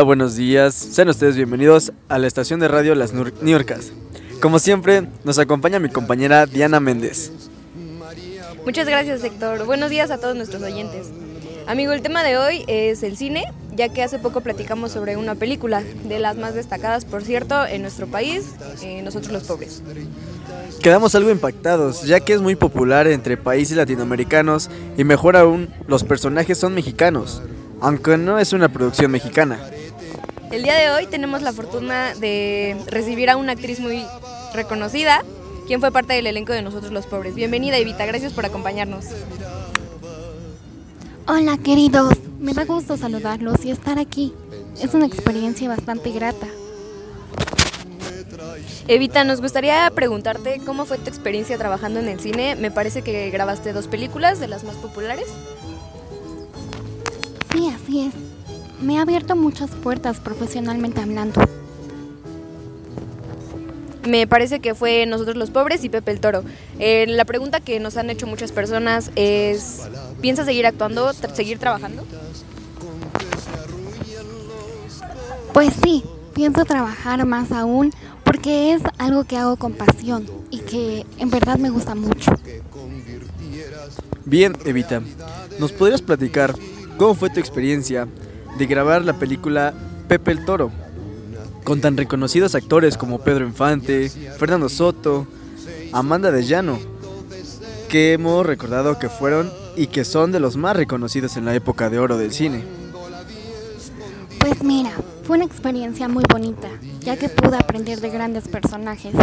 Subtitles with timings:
[0.00, 0.74] Hola, buenos días.
[0.74, 3.92] Sean ustedes bienvenidos a la estación de radio Las Niurcas.
[4.40, 7.30] Como siempre, nos acompaña mi compañera Diana Méndez.
[8.64, 9.66] Muchas gracias, Héctor.
[9.66, 11.08] Buenos días a todos nuestros oyentes.
[11.66, 13.44] Amigo, el tema de hoy es el cine,
[13.76, 17.82] ya que hace poco platicamos sobre una película, de las más destacadas, por cierto, en
[17.82, 19.82] nuestro país, eh, nosotros los pobres.
[20.82, 26.04] Quedamos algo impactados, ya que es muy popular entre países latinoamericanos y mejor aún, los
[26.04, 27.42] personajes son mexicanos
[27.80, 29.58] aunque no es una producción mexicana.
[30.50, 34.04] El día de hoy tenemos la fortuna de recibir a una actriz muy
[34.52, 35.24] reconocida,
[35.68, 37.36] quien fue parte del elenco de Nosotros los Pobres.
[37.36, 39.04] Bienvenida Evita, gracias por acompañarnos.
[41.28, 44.34] Hola queridos, me da gusto saludarlos y estar aquí.
[44.82, 46.48] Es una experiencia bastante grata.
[48.88, 52.56] Evita, nos gustaría preguntarte cómo fue tu experiencia trabajando en el cine.
[52.56, 55.28] Me parece que grabaste dos películas de las más populares.
[57.52, 58.29] Sí, así es.
[58.80, 61.40] Me ha abierto muchas puertas profesionalmente hablando.
[64.06, 66.42] Me parece que fue Nosotros los Pobres y Pepe el Toro.
[66.78, 69.82] Eh, la pregunta que nos han hecho muchas personas es,
[70.22, 72.04] ¿piensas seguir actuando, seguir trabajando?
[75.52, 76.02] Pues sí,
[76.34, 77.92] pienso trabajar más aún
[78.24, 82.32] porque es algo que hago con pasión y que en verdad me gusta mucho.
[84.24, 85.02] Bien, Evita,
[85.58, 86.54] ¿nos podrías platicar
[87.00, 88.06] ¿Cómo fue tu experiencia
[88.60, 89.72] de grabar la película
[90.06, 90.70] Pepe el Toro?
[91.64, 95.26] Con tan reconocidos actores como Pedro Infante, Fernando Soto,
[95.92, 96.78] Amanda de Llano,
[97.88, 101.88] que hemos recordado que fueron y que son de los más reconocidos en la época
[101.88, 102.62] de oro del cine.
[104.38, 104.90] Pues mira,
[105.22, 106.68] fue una experiencia muy bonita,
[107.00, 109.14] ya que pude aprender de grandes personajes,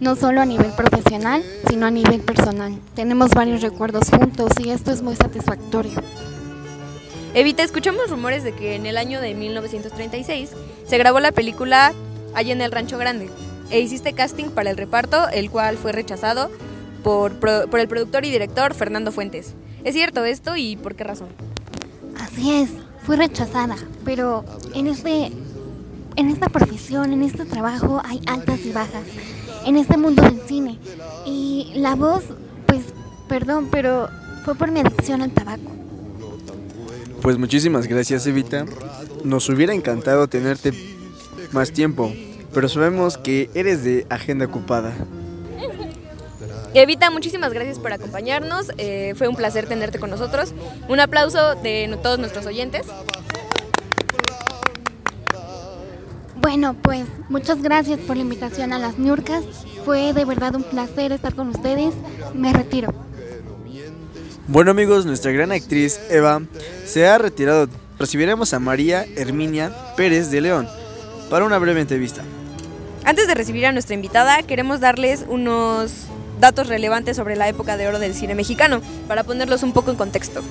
[0.00, 2.78] no solo a nivel profesional, sino a nivel personal.
[2.94, 5.98] Tenemos varios recuerdos juntos y esto es muy satisfactorio.
[7.34, 10.50] Evita, escuchamos rumores de que en el año de 1936
[10.86, 11.94] se grabó la película
[12.34, 13.30] Allá en el Rancho Grande
[13.70, 16.50] e hiciste casting para el reparto, el cual fue rechazado
[17.02, 19.54] por, por el productor y director Fernando Fuentes.
[19.82, 21.28] ¿Es cierto esto y por qué razón?
[22.20, 22.68] Así es,
[23.02, 24.44] fui rechazada, pero
[24.74, 25.32] en este
[26.16, 29.04] en esta profesión, en este trabajo hay altas y bajas.
[29.64, 30.78] En este mundo del cine
[31.24, 32.24] y la voz,
[32.66, 32.82] pues
[33.26, 34.08] perdón, pero
[34.44, 35.70] fue por mi adicción al tabaco.
[37.22, 38.66] Pues muchísimas gracias Evita.
[39.22, 40.72] Nos hubiera encantado tenerte
[41.52, 42.12] más tiempo,
[42.52, 44.92] pero sabemos que eres de agenda ocupada.
[46.74, 48.72] Evita, muchísimas gracias por acompañarnos.
[48.76, 50.52] Eh, fue un placer tenerte con nosotros.
[50.88, 52.86] Un aplauso de todos nuestros oyentes.
[56.36, 59.44] Bueno, pues muchas gracias por la invitación a las Nurcas.
[59.84, 61.94] Fue de verdad un placer estar con ustedes.
[62.34, 62.92] Me retiro.
[64.48, 66.42] Bueno amigos, nuestra gran actriz Eva
[66.84, 67.68] se ha retirado.
[67.96, 70.68] Recibiremos a María Herminia Pérez de León
[71.30, 72.22] para una breve entrevista.
[73.04, 75.92] Antes de recibir a nuestra invitada, queremos darles unos
[76.40, 79.96] datos relevantes sobre la época de oro del cine mexicano, para ponerlos un poco en
[79.96, 80.42] contexto.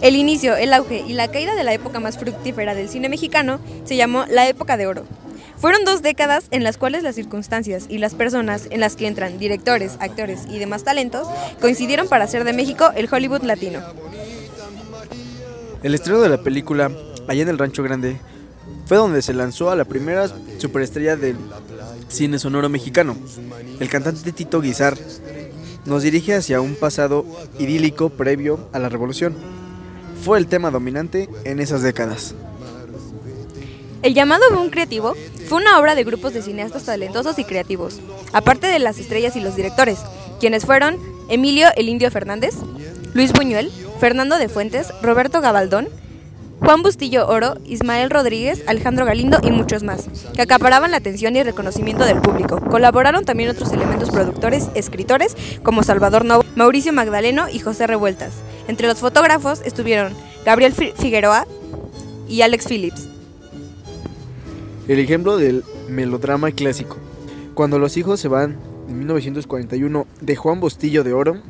[0.00, 3.58] El inicio, el auge y la caída de la época más fructífera del cine mexicano
[3.84, 5.06] se llamó la época de oro.
[5.64, 9.38] Fueron dos décadas en las cuales las circunstancias y las personas en las que entran
[9.38, 11.26] directores, actores y demás talentos
[11.58, 13.80] coincidieron para hacer de México el Hollywood latino.
[15.82, 16.90] El estreno de la película,
[17.28, 18.20] allá en el Rancho Grande,
[18.84, 21.38] fue donde se lanzó a la primera superestrella del
[22.08, 23.16] cine sonoro mexicano.
[23.80, 24.98] El cantante Tito Guizar
[25.86, 27.24] nos dirige hacia un pasado
[27.58, 29.34] idílico previo a la revolución.
[30.22, 32.34] Fue el tema dominante en esas décadas.
[34.04, 35.14] El llamado boom creativo
[35.48, 38.00] fue una obra de grupos de cineastas talentosos y creativos,
[38.34, 39.98] aparte de las estrellas y los directores,
[40.38, 40.98] quienes fueron
[41.30, 42.54] Emilio el Indio Fernández,
[43.14, 45.88] Luis Buñuel, Fernando de Fuentes, Roberto Gabaldón,
[46.60, 50.04] Juan Bustillo Oro, Ismael Rodríguez, Alejandro Galindo y muchos más,
[50.34, 52.60] que acaparaban la atención y reconocimiento del público.
[52.60, 58.34] Colaboraron también otros elementos productores, escritores, como Salvador Novo, Mauricio Magdaleno y José Revueltas.
[58.68, 60.12] Entre los fotógrafos estuvieron
[60.44, 61.46] Gabriel Figueroa
[62.28, 63.13] y Alex Phillips.
[64.86, 66.98] El ejemplo del melodrama clásico.
[67.54, 71.40] Cuando los hijos se van, en 1941, de Juan Bostillo de Oro,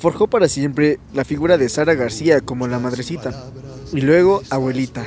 [0.00, 3.50] forjó para siempre la figura de Sara García como la madrecita,
[3.92, 5.04] y luego abuelita,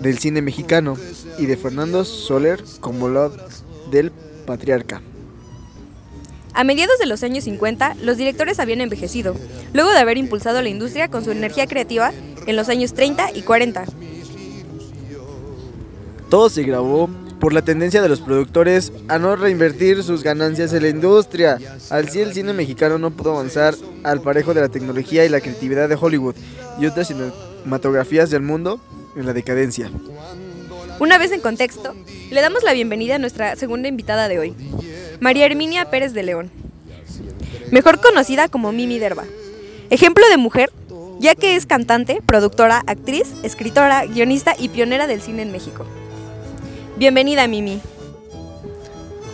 [0.00, 0.96] del cine mexicano,
[1.38, 3.30] y de Fernando Soler como la
[3.92, 4.10] del
[4.44, 5.00] patriarca.
[6.54, 9.36] A mediados de los años 50, los directores habían envejecido,
[9.72, 12.12] luego de haber impulsado la industria con su energía creativa
[12.46, 13.84] en los años 30 y 40.
[16.32, 20.80] Todo se grabó por la tendencia de los productores a no reinvertir sus ganancias en
[20.80, 21.58] la industria.
[21.90, 25.90] Así el cine mexicano no pudo avanzar al parejo de la tecnología y la creatividad
[25.90, 26.34] de Hollywood
[26.80, 28.80] y otras cinematografías del mundo
[29.14, 29.90] en la decadencia.
[31.00, 31.94] Una vez en contexto,
[32.30, 34.54] le damos la bienvenida a nuestra segunda invitada de hoy,
[35.20, 36.50] María Herminia Pérez de León,
[37.70, 39.24] mejor conocida como Mimi Derba.
[39.90, 40.72] Ejemplo de mujer,
[41.20, 45.84] ya que es cantante, productora, actriz, escritora, guionista y pionera del cine en México.
[46.96, 47.80] Bienvenida, Mimi.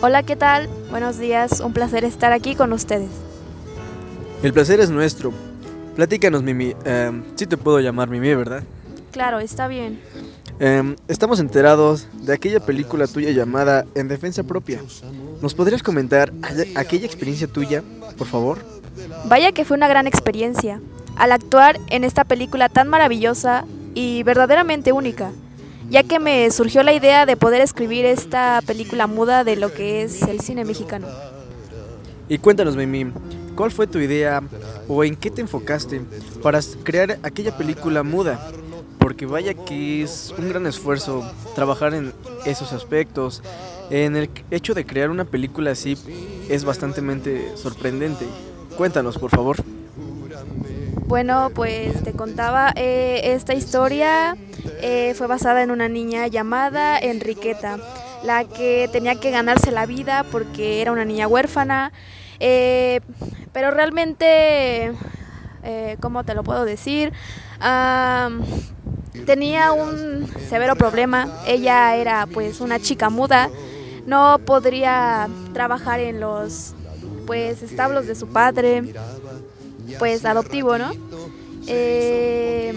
[0.01, 0.69] Hola, ¿qué tal?
[0.89, 3.09] Buenos días, un placer estar aquí con ustedes.
[4.41, 5.33] El placer es nuestro.
[5.95, 6.73] Platícanos, Mimi.
[6.85, 8.63] Eh, sí te puedo llamar Mimi, ¿verdad?
[9.11, 9.99] Claro, está bien.
[10.61, 14.81] Eh, estamos enterados de aquella película tuya llamada En Defensa Propia.
[15.41, 16.31] ¿Nos podrías comentar
[16.75, 17.83] aquella experiencia tuya,
[18.17, 18.59] por favor?
[19.25, 20.81] Vaya que fue una gran experiencia
[21.17, 25.31] al actuar en esta película tan maravillosa y verdaderamente única,
[25.89, 30.03] ya que me surgió la idea de poder escribir esta película muda de lo que
[30.03, 31.07] es el cine mexicano.
[32.27, 33.11] Y cuéntanos, Mimi,
[33.55, 34.43] ¿cuál fue tu idea
[34.87, 36.01] o en qué te enfocaste
[36.43, 38.51] para crear aquella película muda?
[38.99, 42.13] Porque vaya que es un gran esfuerzo trabajar en
[42.45, 43.41] esos aspectos.
[43.89, 45.97] En el hecho de crear una película así
[46.49, 47.01] es bastante
[47.57, 48.25] sorprendente.
[48.77, 49.57] Cuéntanos, por favor.
[51.07, 54.37] Bueno, pues te contaba, eh, esta historia
[54.81, 57.77] eh, fue basada en una niña llamada Enriqueta,
[58.23, 61.91] la que tenía que ganarse la vida porque era una niña huérfana,
[62.39, 63.01] eh,
[63.53, 64.93] pero realmente,
[65.99, 67.11] ¿cómo te lo puedo decir?
[69.25, 73.49] tenía un severo problema, ella era pues una chica muda,
[74.05, 76.73] no podría trabajar en los
[77.27, 78.93] pues establos de su padre,
[79.99, 80.91] pues adoptivo, ¿no?
[81.67, 82.73] Eh,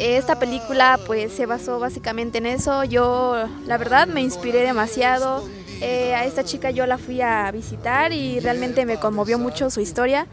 [0.00, 2.84] esta película pues se basó básicamente en eso.
[2.84, 5.44] Yo la verdad me inspiré demasiado.
[5.82, 9.80] Eh, a esta chica yo la fui a visitar y realmente me conmovió mucho su
[9.80, 10.26] historia.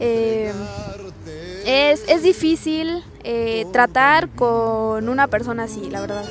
[0.00, 0.52] Eh,
[1.66, 3.02] es, es, difícil
[3.72, 6.24] tratar con una persona así, la verdad.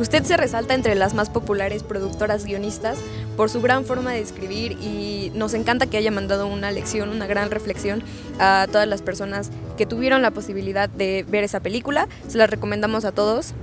[0.00, 2.98] Usted se resalta entre las más populares productoras guionistas
[3.40, 7.26] por su gran forma de escribir y nos encanta que haya mandado una lección, una
[7.26, 8.02] gran reflexión
[8.38, 9.48] a todas las personas
[9.78, 12.06] que tuvieron la posibilidad de ver esa película.
[12.28, 13.54] Se la recomendamos a todos.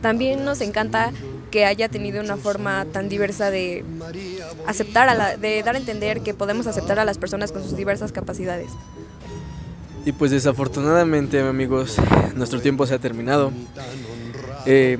[0.00, 1.12] También nos encanta
[1.50, 3.84] que haya tenido una forma tan diversa de
[4.66, 7.76] aceptar a la, de dar a entender que podemos aceptar a las personas con sus
[7.76, 8.70] diversas capacidades.
[10.06, 11.98] Y pues desafortunadamente amigos,
[12.36, 13.52] nuestro tiempo se ha terminado.
[14.64, 14.96] Eh,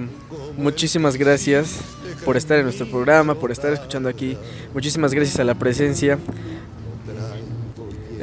[0.58, 1.78] muchísimas gracias
[2.24, 4.36] por estar en nuestro programa, por estar escuchando aquí.
[4.74, 6.18] Muchísimas gracias a la presencia.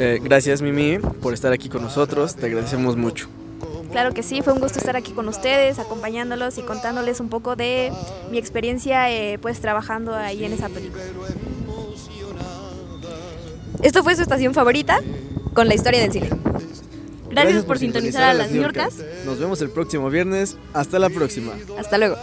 [0.01, 3.27] Eh, gracias Mimi por estar aquí con nosotros, te agradecemos mucho.
[3.91, 7.55] Claro que sí, fue un gusto estar aquí con ustedes, acompañándolos y contándoles un poco
[7.55, 7.91] de
[8.31, 11.03] mi experiencia eh, pues trabajando ahí en esa película.
[13.81, 15.01] Esto fue su estación favorita
[15.53, 16.29] con la historia del cine.
[17.29, 18.95] Gracias, por, sintonizar, a las Niorcas.
[19.25, 20.57] Nos vemos el próximo viernes.
[20.73, 21.53] Hasta la próxima.
[21.77, 22.17] Hasta luego.